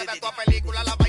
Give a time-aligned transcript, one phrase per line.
[0.00, 0.99] De tu película, la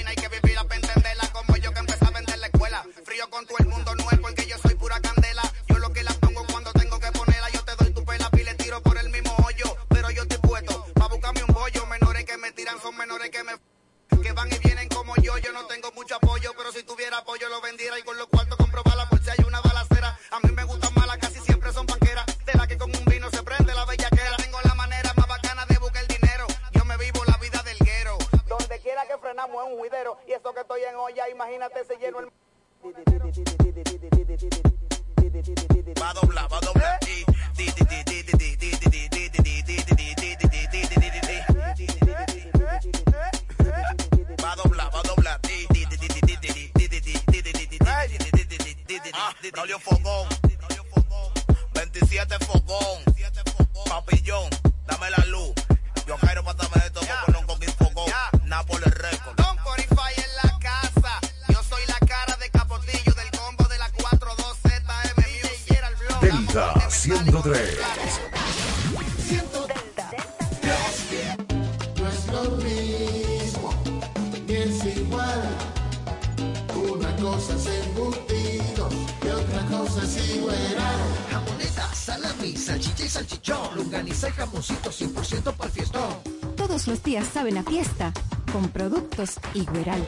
[87.53, 88.13] los días saben a fiesta
[88.51, 90.03] con productos Igueral.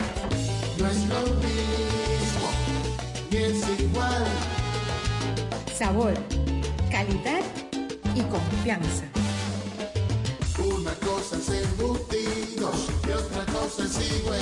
[0.80, 2.48] No es lo mismo,
[3.32, 4.26] ni es igual.
[5.78, 6.14] Sabor,
[6.92, 7.42] calidad
[8.16, 9.04] y confianza.
[10.60, 12.72] Una cosa es embutido
[13.08, 14.40] y otra cosa es igual.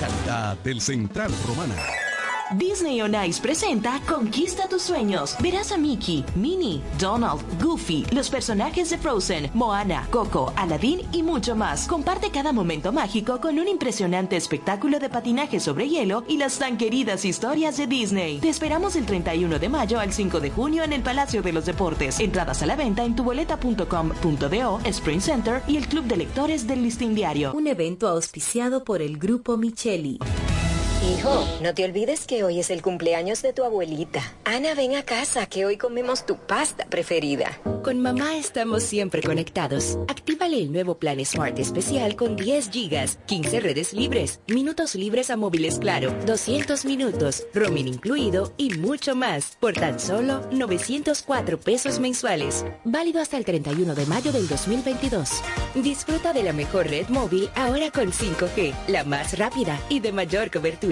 [0.00, 1.74] Calidad del Central Romana.
[2.56, 5.36] Disney on Ice presenta Conquista tus sueños.
[5.40, 7.40] Verás a Mickey, Minnie, Donald,
[8.10, 11.88] Los personajes de Frozen, Moana, Coco, Aladdin y mucho más.
[11.88, 16.76] Comparte cada momento mágico con un impresionante espectáculo de patinaje sobre hielo y las tan
[16.76, 18.40] queridas historias de Disney.
[18.40, 21.64] Te esperamos del 31 de mayo al 5 de junio en el Palacio de los
[21.64, 22.20] Deportes.
[22.20, 27.14] Entradas a la venta en tuboleta.com.do, Spring Center y el Club de Lectores del Listín
[27.14, 27.54] Diario.
[27.54, 30.18] Un evento auspiciado por el Grupo Micheli.
[31.02, 34.22] Hijo, no te olvides que hoy es el cumpleaños de tu abuelita.
[34.44, 37.58] Ana, ven a casa, que hoy comemos tu pasta preferida.
[37.82, 39.98] Con mamá estamos siempre conectados.
[40.06, 45.36] Actívale el nuevo plan Smart especial con 10 gigas, 15 redes libres, minutos libres a
[45.36, 52.64] móviles claro, 200 minutos, roaming incluido y mucho más por tan solo 904 pesos mensuales.
[52.84, 55.42] Válido hasta el 31 de mayo del 2022.
[55.74, 60.52] Disfruta de la mejor red móvil ahora con 5G, la más rápida y de mayor
[60.52, 60.91] cobertura.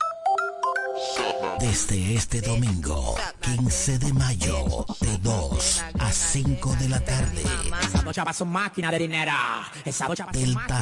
[1.59, 7.43] Desde este domingo, 15 de mayo, de 2 a 5 de la tarde.
[8.03, 9.31] Delta máquina de dinero.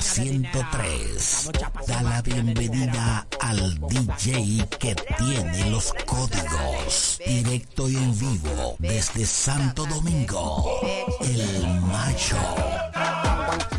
[0.01, 1.49] 103
[1.87, 7.19] da la bienvenida al DJ que tiene los códigos.
[7.25, 10.79] Directo y en vivo desde Santo Domingo,
[11.21, 12.37] el macho.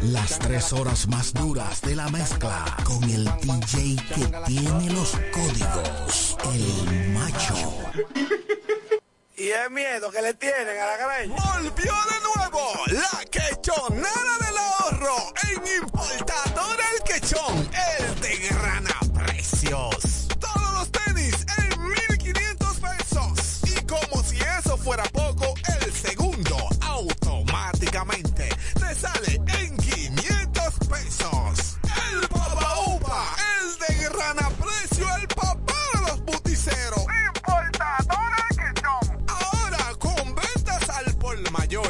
[0.03, 6.30] Las tres horas más duras de la mezcla con el DJ que tiene los códigos,
[6.53, 7.55] el macho.
[9.37, 11.35] Y el miedo que le tienen a la greña.
[11.35, 15.17] Volvió de nuevo la quechonera del ahorro
[15.51, 20.29] en Importador El Quechón, el de gran precios.
[20.39, 23.61] Todos los tenis en 1500 pesos.
[23.65, 28.30] Y como si eso fuera poco, el segundo automáticamente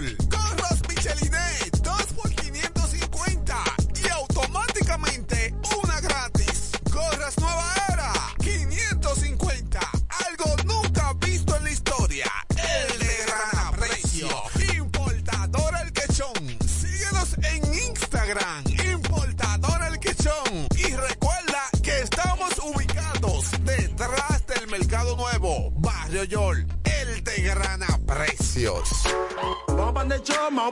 [0.00, 0.16] por mayor.
[0.28, 3.65] Gorros Michelinet, 2 por 550
[4.03, 6.72] y automáticamente una gratis.
[6.91, 9.81] Gorras Nueva Era, 550.
[10.27, 12.27] Algo nunca visto en la historia.
[12.50, 14.29] El de gran precio.
[14.76, 16.58] Importador El Quechón.
[16.67, 18.64] Síguenos en Instagram.
[18.93, 20.69] Importador El Quechón.
[20.76, 26.69] Y recuerda que estamos ubicados detrás del Mercado Nuevo, Barrio Yol.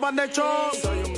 [0.00, 1.17] De show,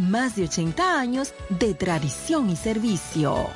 [0.00, 3.48] más de 80 años de tradición y servicio.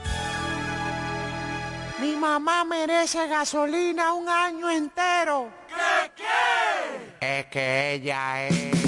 [2.00, 5.48] Mi mamá merece gasolina un año entero.
[5.68, 7.38] ¿Qué qué?
[7.38, 8.83] Es que ella es...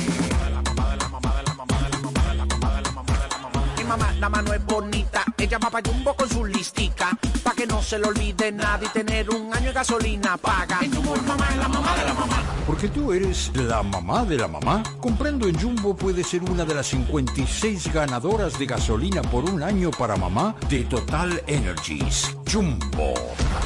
[3.86, 7.80] mamá, la mano es bonita, ella va para Jumbo con su listica, pa' que no
[7.82, 10.80] se le olvide nada y tener un año de gasolina paga.
[10.82, 12.42] En Jumbo, mamá es la mamá de la mamá.
[12.66, 14.82] Porque tú eres la mamá de la mamá.
[15.00, 19.90] Comprando en Jumbo puede ser una de las 56 ganadoras de gasolina por un año
[19.90, 22.36] para mamá de Total Energies.
[22.50, 23.14] Jumbo,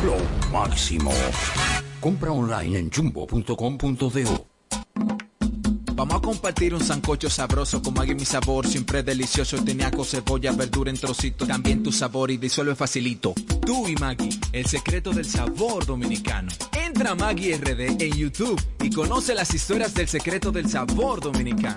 [0.05, 0.17] lo
[0.53, 1.13] máximo.
[2.01, 4.50] Compra online en jumbo.com.do.
[6.01, 10.89] Vamos a compartir un sancocho sabroso con Maggi mi sabor, siempre delicioso, teniaco, cebolla, verdura
[10.89, 13.35] en trocitos, también tu sabor y disuelve facilito.
[13.67, 16.51] Tú y Maggi, el secreto del sabor dominicano.
[16.73, 21.77] Entra a RD en YouTube y conoce las historias del secreto del sabor dominicano.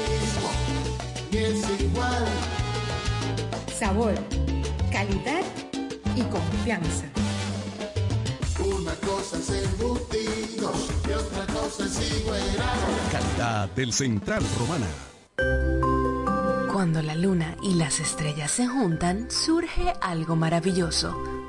[1.31, 2.25] es igual.
[3.77, 4.13] Sabor,
[4.91, 5.43] calidad
[6.15, 7.05] y confianza.
[8.59, 12.41] Una cosa es embutidos y otra cosa es igual.
[13.11, 14.87] Calidad del Central Romana.
[16.71, 21.40] Cuando la luna y las estrellas se juntan, surge algo maravilloso.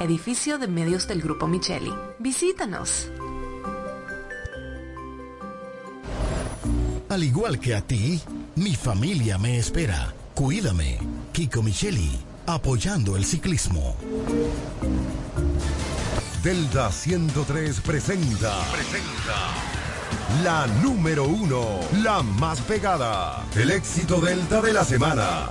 [0.00, 1.92] edificio de medios del Grupo Micheli.
[2.18, 3.08] Visítanos.
[7.08, 8.20] Al igual que a ti,
[8.56, 10.14] mi familia me espera.
[10.34, 10.98] Cuídame.
[11.32, 13.96] Kiko Micheli, apoyando el ciclismo.
[16.42, 18.58] Delta 103 presenta.
[18.72, 19.70] Presenta.
[20.44, 23.44] La número uno, la más pegada.
[23.56, 25.50] El éxito Delta de la semana.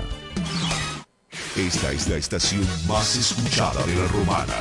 [1.55, 4.53] Esta es la estación más escuchada de la romana.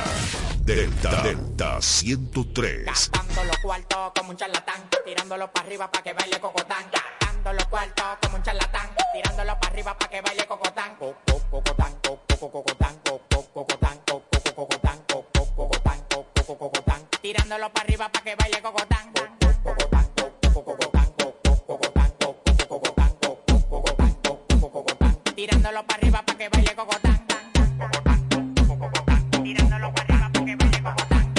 [0.63, 2.85] Delta Delta 103.
[2.85, 6.85] Gastando los cuartos como un charlatán, tirándolo para arriba para que baile cocotán.
[6.91, 10.95] Gastando los cuartos como un charlatán, tirándolo para arriba para que baile cocotán.
[10.97, 12.98] Co- co- Cocotán, co- co- cocotán, co- co- cocotán,
[17.49, 19.11] Tirándolo para arriba para que baile cocotán.
[19.11, 19.25] Co-
[19.63, 24.45] co- cocotán, co- co- cocotán, co- co- cocotán, co- co- cocotán, co- co- cocotán, co-
[24.61, 25.17] co- cocotán.
[25.35, 27.25] Tirándolo para arriba para que baile cocotán.
[29.43, 31.33] Tirándolo para arriba para que baile cocotán.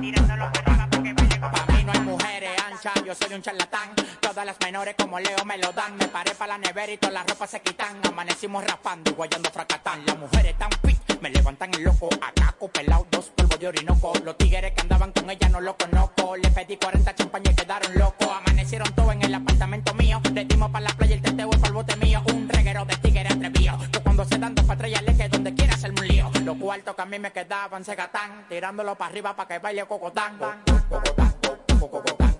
[0.00, 1.66] Tirándolo para arriba para que baile cocotán.
[1.66, 3.99] Pa' mí no hay mujeres anchas, yo soy un charlatán.
[4.40, 5.98] Todas las menores como Leo me lo dan.
[5.98, 8.00] Me paré para la nevera y todas las ropas se quitan.
[8.06, 10.02] Amanecimos raspando y guayando fracatán.
[10.06, 12.08] Las mujeres tan fit, me levantan el loco.
[12.22, 14.14] Acaco pelado, dos polvos de orinoco.
[14.24, 16.36] Los tigres que andaban con ella no lo conozco.
[16.36, 18.28] Le pedí 40 champañas y quedaron locos.
[18.28, 20.22] Amanecieron todos en el apartamento mío.
[20.32, 22.22] Le dimos para la playa el teteo para el bote mío.
[22.32, 23.78] Un reguero de tigres atrevido.
[23.92, 26.30] Que cuando se dan dos ya le donde quiera hacerme un lío.
[26.44, 28.46] Los cuartos que a mí me quedaban se gatán.
[28.48, 30.38] Tirándolo para arriba para que baile cocotán.
[30.38, 31.34] Cocotán, cocotán,
[31.78, 32.39] cocotán,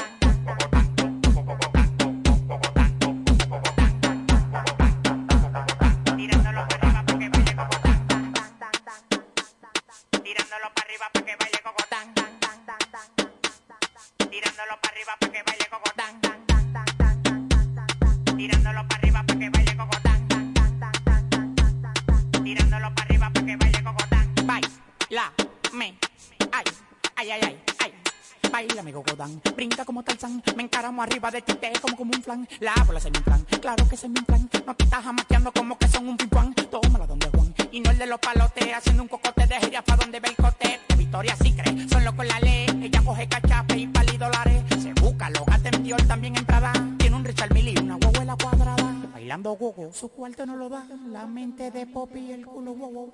[29.21, 32.73] Cocotán, brinca como Tarzán, me encaramo arriba de ti, te como como un flan, la
[32.85, 35.87] bola se me inflan, claro que se me inflan, no te estás jamaqueando como que
[35.87, 39.45] son un pimpán, tómala donde Juan, y no el de los palotes, haciendo un cocote
[39.45, 43.01] de gira pa' donde ve el cote, Victoria sí cree, son locos la ley, ella
[43.03, 47.23] coge cachape y pali dólares, se busca, lo gata Dior también en Prada, tiene un
[47.23, 51.69] Richard Mille y una huevuela cuadrada, bailando gogo, su cuarto no lo da, la mente
[51.69, 53.11] de Poppy el culo wow, wow.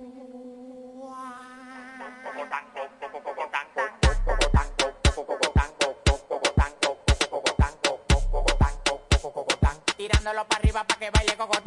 [10.85, 11.66] Para que baile cocotán.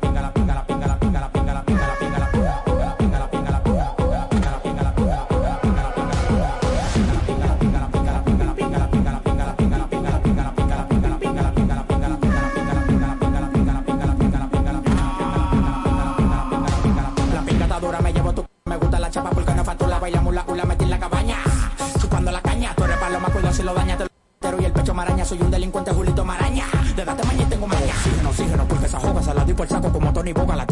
[23.61, 24.05] si lo daña, te
[24.51, 26.65] lo y el pecho maraña, soy un delincuente Julito Maraña.
[26.95, 27.93] De date mañana y tengo maña.
[27.93, 30.65] Oxígeno, oxígeno, porque esa joga se la di por saco como Tony Boga, la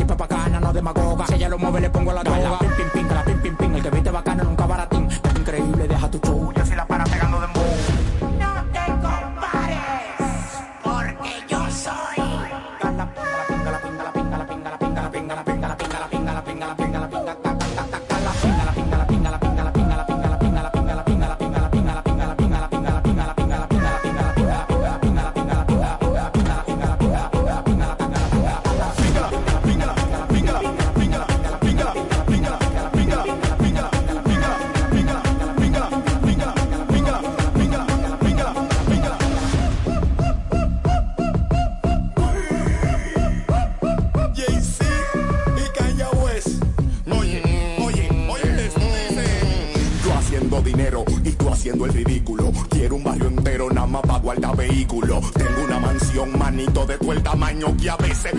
[57.60, 58.39] daño que a veces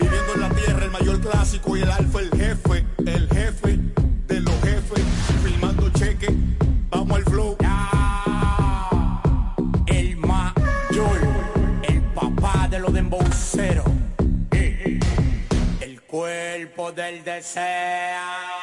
[0.00, 3.78] Viviendo en la tierra, el mayor clásico y el alfa, el jefe, el jefe
[4.26, 5.04] de los jefes,
[5.44, 6.34] filmando cheque,
[6.90, 7.24] vamos al
[16.92, 18.60] del deseo.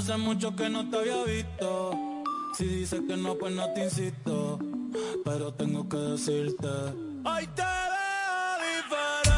[0.00, 1.90] Hace mucho que no te había visto.
[2.56, 4.58] Si dices que no, pues no te insisto.
[5.24, 6.68] Pero tengo que decirte.
[7.22, 9.29] Ay, te veo diferente.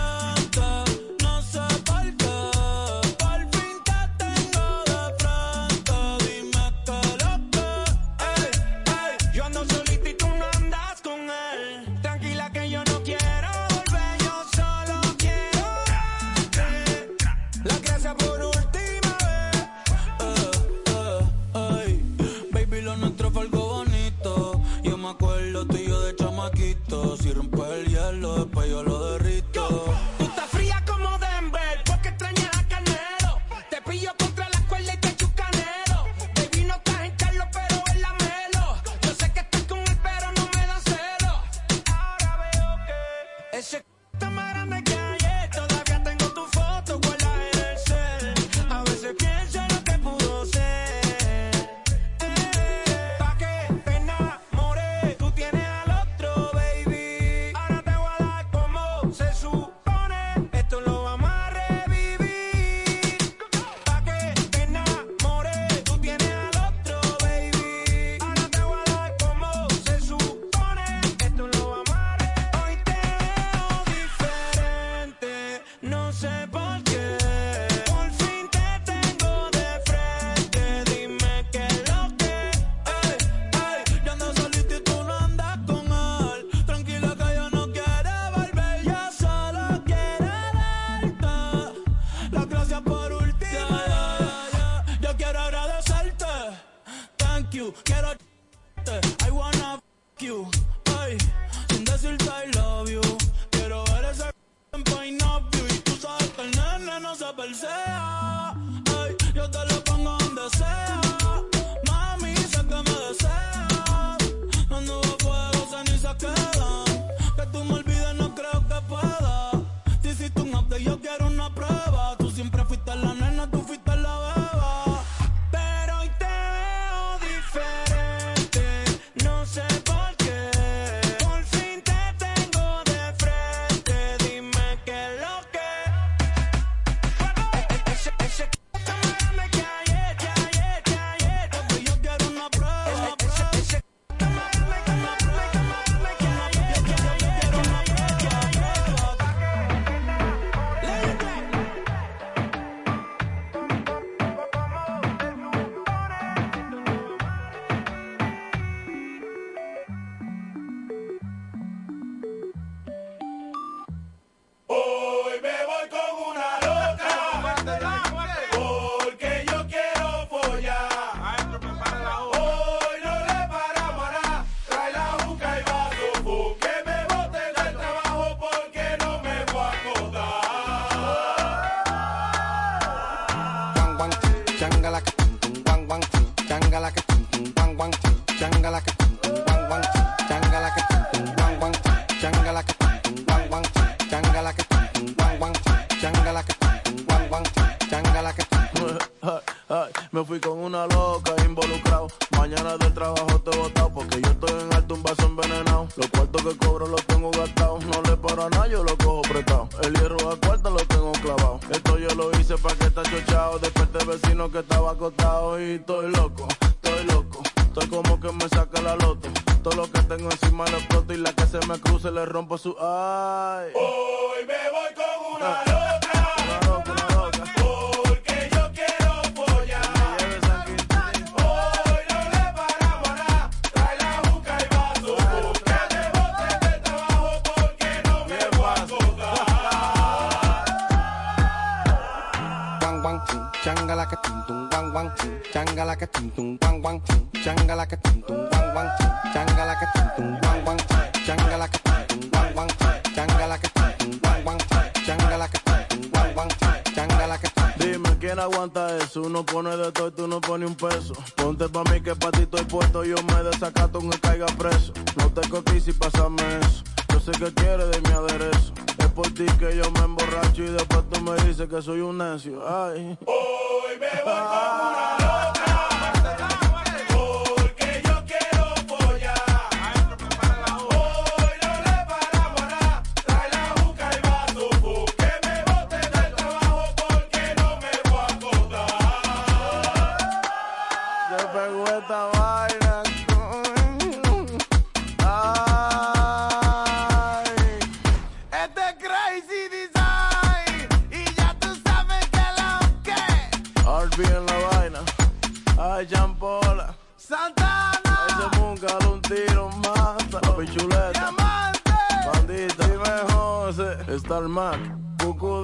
[314.32, 314.80] Digital Mac,
[315.18, 315.62] Cucu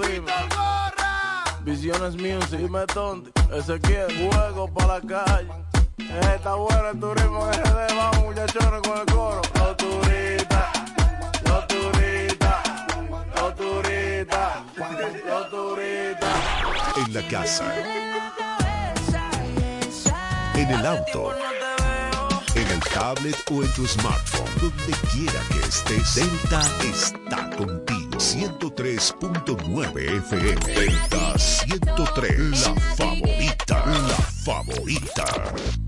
[1.64, 5.48] Visiones Music, Metonti, Ezequiel, Juego para la calle.
[6.34, 9.40] Está bueno el turismo en GD, vamos muchachones con el coro.
[9.54, 10.66] Los turistas,
[11.46, 12.62] los turistas,
[13.36, 14.52] los turistas,
[15.26, 16.36] los turistas.
[17.06, 17.64] En la casa.
[20.54, 21.32] En el auto.
[22.54, 24.50] En el tablet o en tu smartphone.
[24.60, 27.97] Donde quiera que estés, Delta está contigo.
[28.18, 29.94] 103.9
[30.26, 30.58] FM.
[30.74, 35.87] Delta 103, la favorita, la favorita.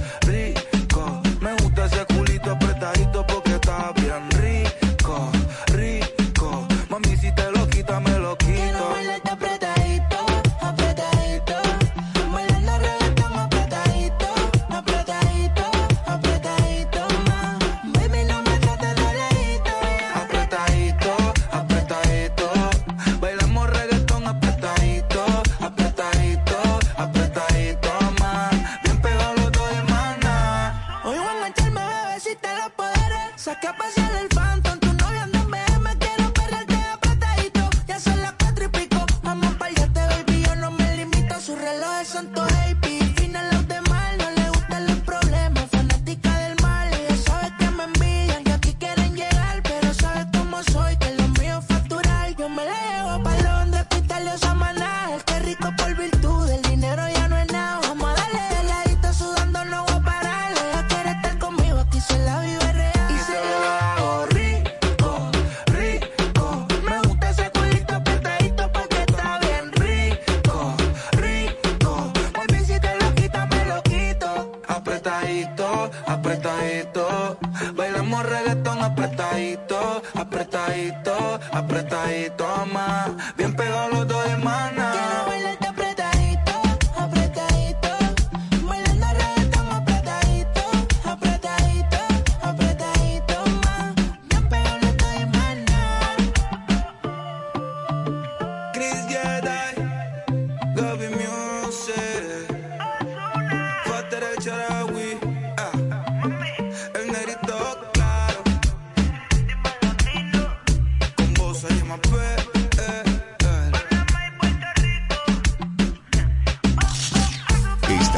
[111.61, 111.75] Esta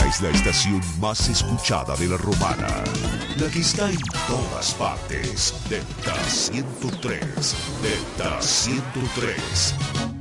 [0.08, 2.70] es la estación más escuchada de la romana.
[3.38, 5.54] La que está en todas partes.
[5.70, 7.20] Delta 103.
[7.82, 10.13] Delta 103.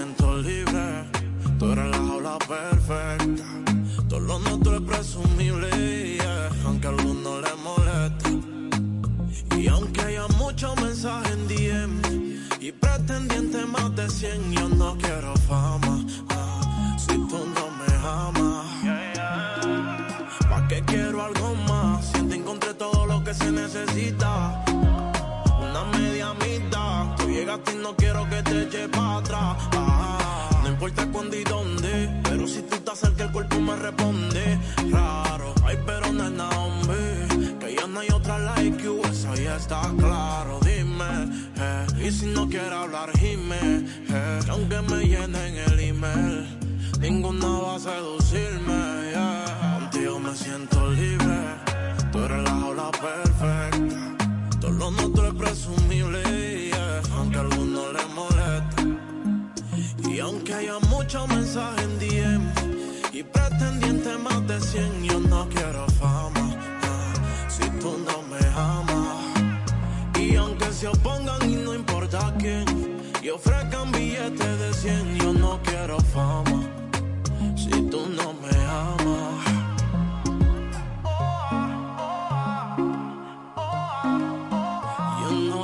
[0.00, 0.39] siento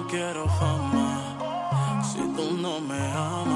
[0.09, 3.56] quiero fama si tú no me amas.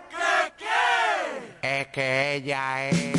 [1.61, 3.13] Es que ella es.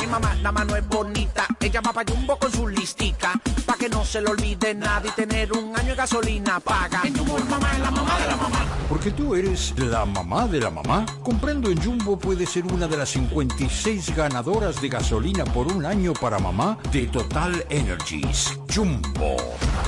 [0.00, 1.46] Mi mamá, la mano es bonita.
[1.60, 3.32] Ella va pa' Jumbo con su listica.
[3.66, 7.00] Pa' que no se le olvide nada y tener un año de gasolina paga.
[7.04, 8.64] En Jumbo, es la mamá de la mamá.
[8.88, 11.04] Porque tú eres la mamá de la mamá.
[11.22, 16.12] Comprando en Jumbo puede ser una de las 56 ganadoras de gasolina por un año
[16.12, 18.52] para mamá de Total Energies.
[18.72, 19.36] Jumbo,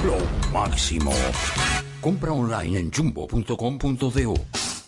[0.05, 1.13] lo máximo.
[2.07, 4.35] Compra online en jumbo.com.do.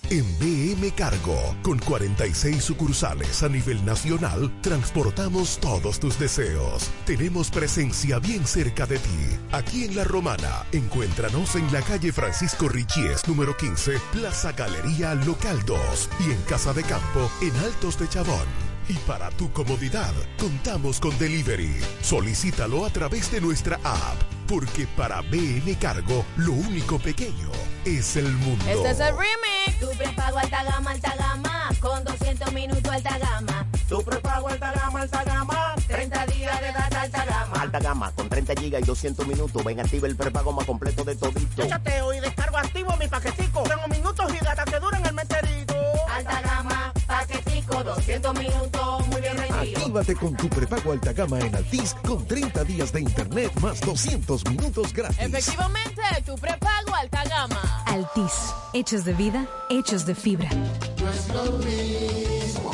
[0.09, 6.89] En BM Cargo, con 46 sucursales a nivel nacional, transportamos todos tus deseos.
[7.05, 9.37] Tenemos presencia bien cerca de ti.
[9.51, 15.59] Aquí en La Romana, encuéntranos en la calle Francisco Richies, número 15, Plaza Galería Local
[15.67, 18.47] 2 y en Casa de Campo, en Altos de Chabón.
[18.89, 21.75] Y para tu comodidad, contamos con delivery.
[22.01, 24.17] Solicítalo a través de nuestra app,
[24.49, 27.51] porque para BM Cargo, lo único pequeño
[27.85, 28.65] es el mundo.
[28.67, 29.79] Este es el remix.
[29.79, 31.69] Tu prepago alta gama, alta gama.
[31.81, 33.67] Con 200 minutos alta gama.
[33.89, 35.75] Tu prepago alta gama, alta gama.
[35.87, 37.61] 30 días de data alta gama.
[37.61, 39.63] Alta gama, con 30 gigas y 200 minutos.
[39.65, 41.67] Ven, activa el prepago más completo de todito.
[41.67, 43.63] Chateo y descargo activo mi paquetico.
[43.65, 45.75] Tengo minutos y data que duran el meserito.
[46.11, 49.38] Alta gama, paquetico, 200 minutos, muy bien.
[49.59, 54.45] Actívate con tu prepago alta gama en Altis con 30 días de internet más 200
[54.51, 55.19] minutos gratis.
[55.19, 57.83] Efectivamente, tu prepago alta gama.
[57.87, 60.49] Altis, hechos de vida, hechos de fibra.
[60.51, 62.73] No es lo mismo,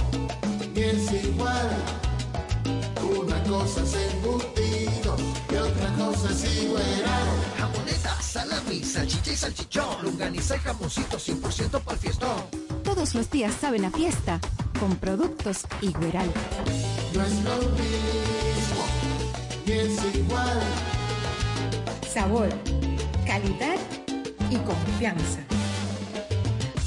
[0.75, 1.71] ni es igual.
[3.19, 5.17] Una cosa es embutido
[5.51, 6.85] y otra cosa es igual.
[7.59, 10.03] Jamoneta, salami, salchicha y salchichón.
[10.03, 12.64] Lunganiza y jamoncito 100% para el fiestón.
[12.95, 14.39] Todos los días saben a fiesta
[14.79, 16.31] con productos Igueral.
[17.13, 18.85] No es lo mismo,
[19.67, 20.61] ni es igual.
[22.09, 22.49] Sabor,
[23.27, 23.75] calidad
[24.49, 25.41] y confianza.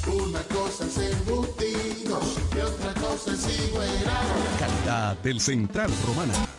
[0.08, 2.22] Una cosa es embutido
[2.56, 3.90] y otra cosa es igual.
[4.60, 6.57] Calidad del Central Romana.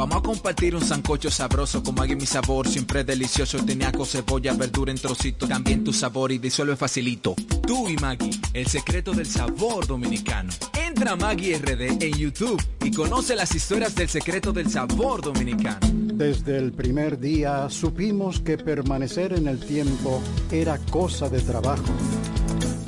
[0.00, 4.90] Vamos a compartir un sancocho sabroso con Maggi mi sabor, siempre delicioso, teniaco, cebolla, verdura
[4.90, 7.34] en trocitos, también tu sabor y disuelve facilito.
[7.66, 10.50] Tú y Maggi, el secreto del sabor dominicano.
[10.72, 15.86] Entra a Maggi RD en YouTube y conoce las historias del secreto del sabor dominicano.
[15.92, 21.92] Desde el primer día supimos que permanecer en el tiempo era cosa de trabajo.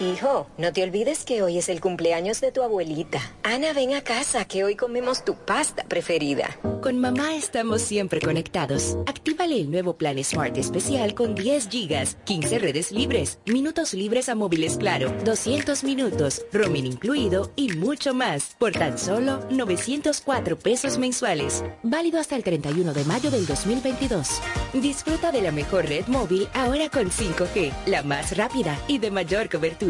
[0.00, 3.20] Hijo, no te olvides que hoy es el cumpleaños de tu abuelita.
[3.42, 6.58] Ana, ven a casa que hoy comemos tu pasta preferida.
[6.80, 8.96] Con mamá estamos siempre conectados.
[9.06, 14.34] Actívale el nuevo plan Smart especial con 10 gigas, 15 redes libres, minutos libres a
[14.34, 21.62] móviles claro, 200 minutos, roaming incluido y mucho más por tan solo 904 pesos mensuales.
[21.82, 24.40] Válido hasta el 31 de mayo del 2022.
[24.72, 29.50] Disfruta de la mejor red móvil ahora con 5G, la más rápida y de mayor
[29.50, 29.89] cobertura.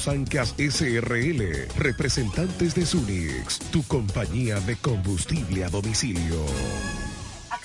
[0.00, 6.46] Sancas SRL, representantes de Sunix, tu compañía de combustible a domicilio.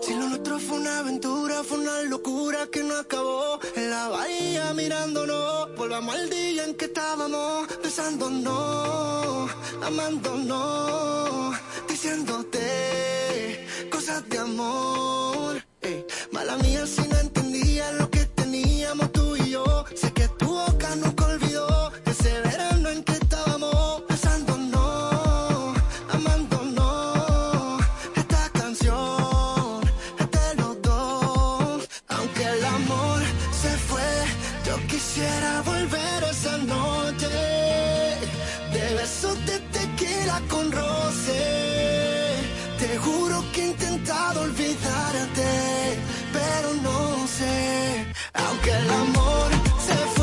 [0.00, 3.58] Si lo nuestro fue una aventura, fue una locura que no acabó.
[3.76, 9.50] En la bahía mirándonos, volvamos al día en que estábamos besándonos,
[9.82, 11.56] amándonos,
[11.88, 15.64] diciéndote cosas de amor.
[16.32, 19.84] Mala mía si no entendía lo que teníamos tú y yo.
[19.94, 21.23] Sé que tu boca nunca
[43.54, 45.98] que he intentado olvidarte,
[46.32, 48.06] pero no sé.
[48.32, 49.50] Aunque el amor
[49.86, 50.13] se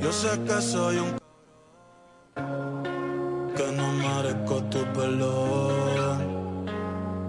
[0.00, 1.18] Yo sé que soy un
[3.56, 6.66] que no merezco tu perdón.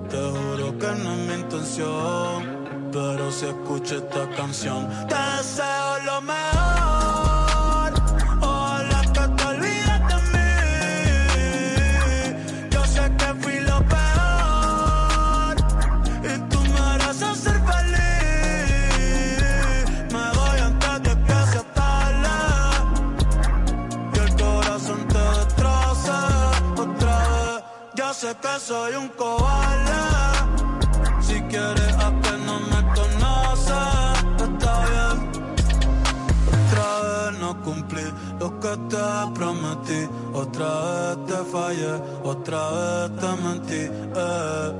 [0.09, 4.87] Te juro que no es mi intención, pero si escucho esta canción.
[28.69, 29.99] soy un cobarde.
[31.21, 34.15] Si quieres apenas me conoces,
[34.47, 35.17] está bien.
[36.57, 38.05] Otra vez no cumplí
[38.39, 40.01] lo que te prometí.
[40.33, 41.93] Otra vez te fallé,
[42.23, 43.83] otra vez te mentí.
[44.15, 44.78] Eh.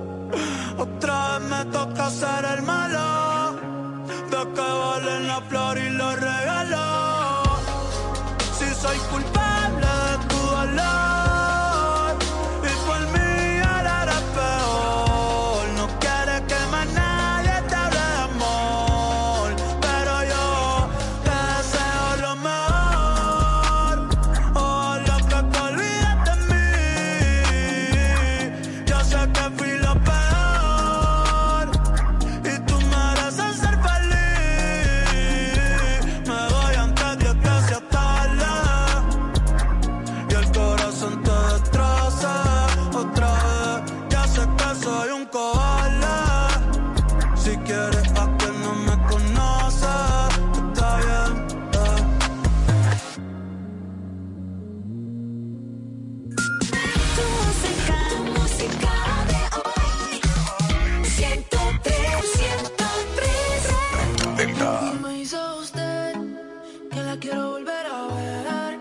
[67.69, 68.79] volver a ver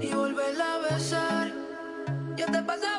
[0.00, 1.52] y volverla a besar.
[2.36, 2.93] Yo te pasé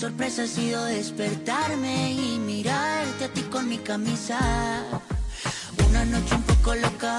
[0.00, 4.38] sorpresa ha sido despertarme y mirarte a ti con mi camisa.
[5.90, 7.18] Una noche un poco loca.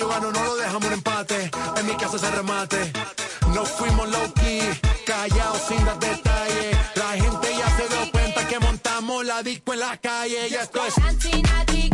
[0.00, 2.92] No lo dejamos en empate, en mi casa se remate,
[3.54, 4.60] no fuimos low key,
[5.06, 9.80] callados sin dar detalles, la gente ya se dio cuenta que montamos la disco en
[9.80, 11.93] la calle y esto es...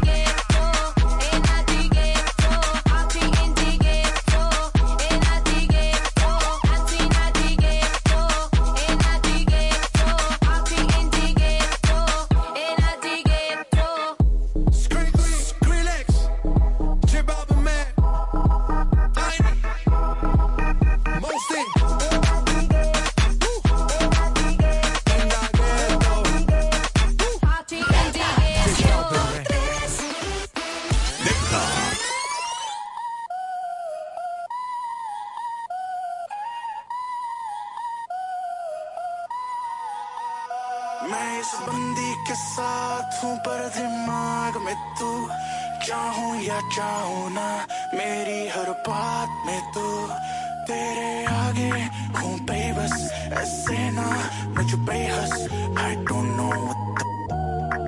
[41.09, 45.09] मैं इस बंदी के साथ हूँ, पर दिमाग में तू
[45.87, 47.47] चाहूँ या चाहूँ ना,
[47.93, 49.85] मेरी हर बात में तू
[50.67, 51.71] तेरे आगे
[52.19, 52.93] हूँ बेबस,
[53.33, 54.07] ऐसे ना,
[54.57, 57.05] मुझ I don't know what the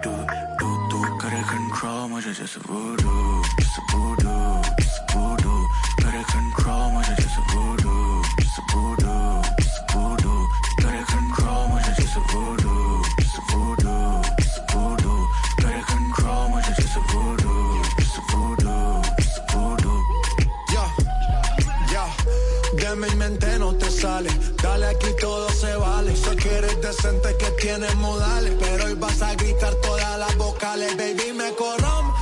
[0.03, 0.13] do
[0.59, 4.82] do तू करे control, मुझे जैसे voodoo जैसे voodoo जैसे
[27.03, 28.53] decente, que tienes modales.
[28.59, 30.97] Pero hoy vas a gritar todas las vocales.
[30.97, 32.17] Baby, me corrompe.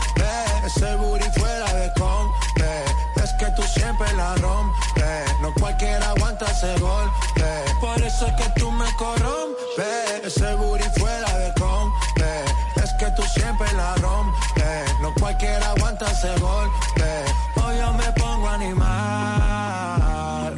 [0.65, 2.83] Ese booty fuera de compe.
[3.23, 5.41] Es que tú siempre la rompes.
[5.41, 7.45] No cualquiera aguanta ese golpe.
[7.79, 10.23] Por eso es que tú me corrompes.
[10.23, 12.43] Ese booty fuera de compe.
[12.83, 14.91] Es que tú siempre la rompes.
[15.01, 17.23] No cualquiera aguanta ese golpe.
[17.63, 20.53] Hoy yo me pongo animal.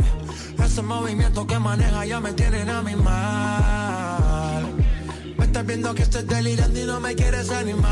[0.63, 3.22] Ese movimiento que maneja ya me tienen a mi mal
[5.93, 7.89] que estés delirando y no me quieres animar.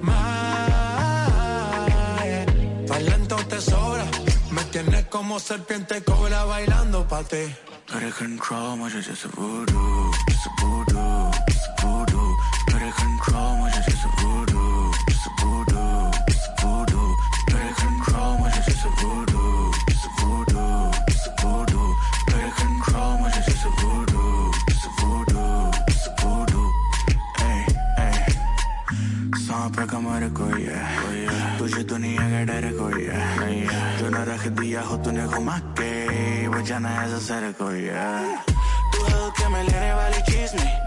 [0.00, 1.40] Más.
[2.86, 4.04] Talento te sobra.
[4.50, 7.54] Me tienes como serpiente cobra bailando pa' ti.
[7.92, 10.10] Got control, much of just voodoo,
[10.60, 11.30] voodoo,
[11.82, 12.36] voodoo.
[12.70, 13.74] Got control, much
[14.22, 14.51] voodoo.
[34.71, 38.35] न रख दिया हो तूने घुमा के वो जाना ऐसा सर कोई है
[38.91, 40.80] तू है के मैं लेने वाली चीज नहीं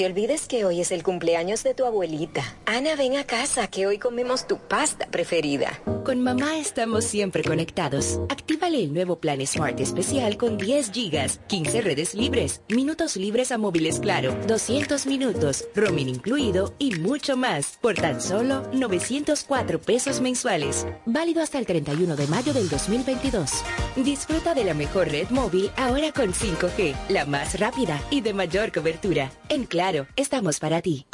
[0.00, 2.42] Te olvides que hoy es el cumpleaños de tu abuelita.
[2.64, 5.78] Ana, ven a casa, que hoy comemos tu pasta preferida.
[6.10, 8.18] Con mamá estamos siempre conectados.
[8.28, 13.58] Actívale el nuevo plan Smart especial con 10 gigas, 15 redes libres, minutos libres a
[13.58, 17.78] móviles claro, 200 minutos, roaming incluido y mucho más.
[17.80, 20.84] Por tan solo 904 pesos mensuales.
[21.06, 23.62] Válido hasta el 31 de mayo del 2022.
[23.94, 28.72] Disfruta de la mejor red móvil ahora con 5G, la más rápida y de mayor
[28.72, 29.30] cobertura.
[29.48, 31.06] En Claro, estamos para ti.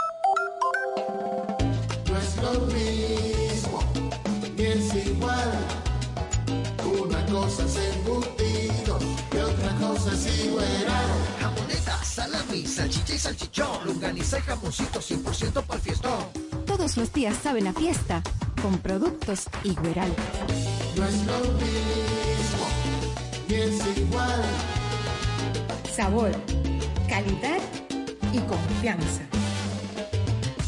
[13.27, 16.24] Salchichón, longaniza y jamoncito 100% para el fiestón.
[16.64, 18.22] Todos los días saben a fiesta
[18.62, 20.14] con productos Igueral.
[20.97, 22.66] No es lo mismo,
[23.49, 24.45] ni es igual.
[25.93, 26.31] Sabor,
[27.09, 27.59] calidad
[28.33, 29.22] y confianza.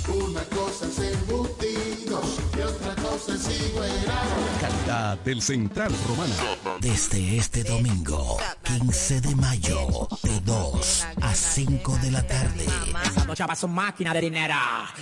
[0.08, 0.98] Una cosa es
[4.60, 6.34] Calidad del Central Romana.
[6.80, 12.66] Desde este domingo, 15 de mayo, de 2 a 5 de la tarde.
[13.04, 14.54] Esa bocha va su máquina de dinero.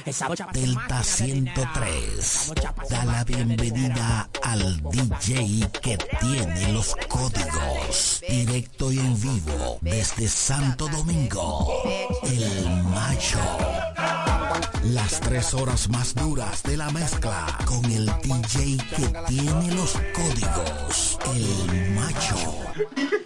[0.04, 1.54] Esa bocha va su Delta máquina de dinero.
[1.66, 2.52] 103
[2.88, 8.22] da la bienvenida al DJ que tiene los códigos.
[8.28, 11.82] Directo y en vivo desde Santo Domingo,
[12.22, 13.85] el Macho.
[14.84, 21.18] Las tres horas más duras de la mezcla con el DJ que tiene los códigos,
[21.34, 23.25] el Macho.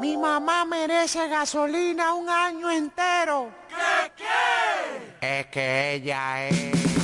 [0.00, 3.50] Mi mamá merece gasolina un año entero.
[3.68, 5.38] ¿Qué, qué?
[5.40, 7.03] Es que ella es.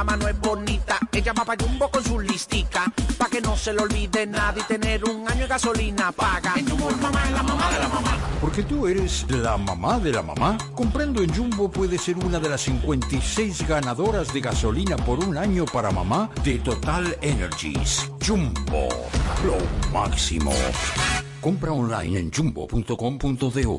[0.00, 0.98] La mano es bonita.
[1.12, 2.90] Ella va Jumbo con su listica.
[3.18, 6.54] Pa' que no se le olvide nada y tener un año de gasolina paga.
[6.56, 8.16] En Jumbo, mamá la mamá de la mamá.
[8.40, 10.56] Porque tú eres la mamá de la mamá.
[10.74, 15.66] Comprando en Jumbo puedes ser una de las 56 ganadoras de gasolina por un año
[15.66, 18.10] para mamá de Total Energies.
[18.26, 18.88] Jumbo,
[19.44, 19.58] lo
[19.92, 20.52] máximo.
[21.42, 23.78] Compra online en jumbo.com.do.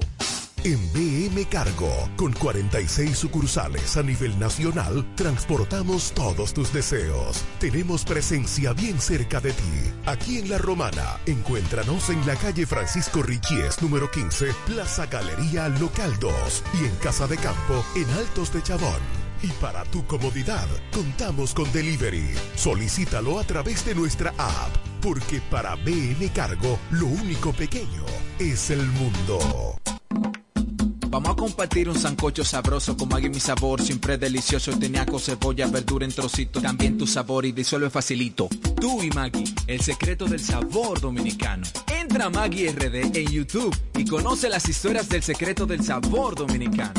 [0.64, 7.44] En BM Cargo, con 46 sucursales a nivel nacional, transportamos todos tus deseos.
[7.60, 9.82] Tenemos presencia bien cerca de ti.
[10.06, 16.14] Aquí en La Romana, encuéntranos en la calle Francisco Richies, número 15, Plaza Galería Local
[16.20, 19.02] 2 y en Casa de Campo, en Altos de Chabón.
[19.42, 22.36] Y para tu comodidad, contamos con delivery.
[22.56, 28.06] Solicítalo a través de nuestra app, porque para BM Cargo, lo único pequeño
[28.38, 29.82] es el mundo.
[31.12, 36.06] Vamos a compartir un sancocho sabroso con Maggi mi sabor, siempre delicioso, teniaco, cebolla, verdura
[36.06, 38.48] en trocitos, también tu sabor y disuelve facilito.
[38.80, 41.68] Tú y Maggi, el secreto del sabor dominicano.
[41.94, 46.94] Entra a Maggi RD en YouTube y conoce las historias del secreto del sabor dominicano.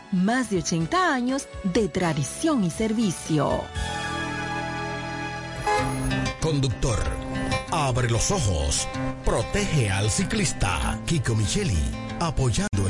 [0.11, 3.61] más de 80 años de tradición y servicio.
[6.41, 6.99] Conductor,
[7.71, 8.87] abre los ojos,
[9.23, 10.99] protege al ciclista.
[11.05, 11.77] Kiko Micheli,
[12.19, 12.89] apoyando el